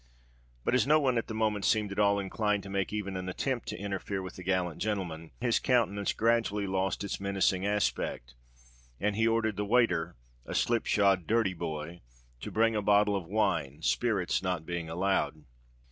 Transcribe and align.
But 0.63 0.73
as 0.73 0.87
no 0.87 0.99
one 0.99 1.19
at 1.19 1.27
the 1.27 1.35
moment 1.35 1.63
seemed 1.63 1.91
at 1.91 1.99
all 1.99 2.17
inclined 2.17 2.63
to 2.63 2.71
make 2.71 2.91
even 2.91 3.15
an 3.15 3.29
attempt 3.29 3.67
to 3.67 3.77
interfere 3.77 4.23
with 4.23 4.35
the 4.35 4.41
gallant 4.41 4.81
gentleman, 4.81 5.29
his 5.41 5.59
countenance 5.59 6.11
gradually 6.11 6.65
lost 6.65 7.03
its 7.03 7.19
menacing 7.19 7.67
aspect; 7.67 8.33
and 8.99 9.15
he 9.15 9.27
ordered 9.27 9.57
the 9.57 9.63
waiter—a 9.65 10.55
slip 10.55 10.87
shod, 10.87 11.27
dirty 11.27 11.53
boy—to 11.53 12.49
bring 12.51 12.75
a 12.75 12.81
bottle 12.81 13.15
of 13.15 13.27
wine, 13.27 13.83
spirits 13.83 14.41
not 14.41 14.65
being 14.65 14.89
allowed. 14.89 15.43